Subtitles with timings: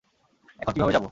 [0.59, 0.99] এখন কীভাবে যাবো?